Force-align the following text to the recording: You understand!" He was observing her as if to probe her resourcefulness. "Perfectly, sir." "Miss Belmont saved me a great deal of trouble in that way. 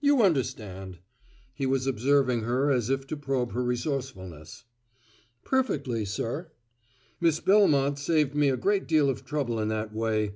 You 0.00 0.22
understand!" 0.22 1.00
He 1.52 1.66
was 1.66 1.88
observing 1.88 2.42
her 2.42 2.70
as 2.70 2.90
if 2.90 3.08
to 3.08 3.16
probe 3.16 3.50
her 3.50 3.64
resourcefulness. 3.64 4.62
"Perfectly, 5.42 6.04
sir." 6.04 6.52
"Miss 7.20 7.40
Belmont 7.40 7.98
saved 7.98 8.36
me 8.36 8.50
a 8.50 8.56
great 8.56 8.86
deal 8.86 9.10
of 9.10 9.24
trouble 9.24 9.58
in 9.58 9.66
that 9.66 9.92
way. 9.92 10.34